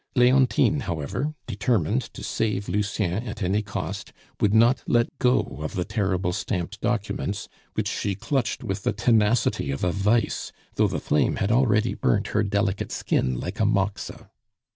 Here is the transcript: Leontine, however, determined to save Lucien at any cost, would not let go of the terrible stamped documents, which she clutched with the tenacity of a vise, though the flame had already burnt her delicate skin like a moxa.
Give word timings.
Leontine, 0.15 0.79
however, 0.79 1.35
determined 1.45 2.01
to 2.01 2.23
save 2.23 2.67
Lucien 2.67 3.21
at 3.27 3.43
any 3.43 3.61
cost, 3.61 4.11
would 4.39 4.51
not 4.51 4.81
let 4.87 5.15
go 5.19 5.59
of 5.61 5.75
the 5.75 5.85
terrible 5.85 6.33
stamped 6.33 6.81
documents, 6.81 7.47
which 7.75 7.87
she 7.87 8.15
clutched 8.15 8.63
with 8.63 8.81
the 8.81 8.93
tenacity 8.93 9.69
of 9.69 9.83
a 9.83 9.91
vise, 9.91 10.51
though 10.73 10.87
the 10.87 10.99
flame 10.99 11.35
had 11.35 11.51
already 11.51 11.93
burnt 11.93 12.29
her 12.29 12.41
delicate 12.41 12.91
skin 12.91 13.39
like 13.39 13.59
a 13.59 13.65
moxa. 13.67 14.31